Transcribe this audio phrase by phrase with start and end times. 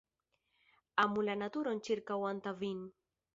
[1.03, 2.81] Amu la naturon ĉirkaŭanta vin.